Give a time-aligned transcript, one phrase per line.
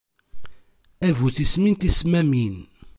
[1.07, 2.55] A bu tissmin tisemmamin!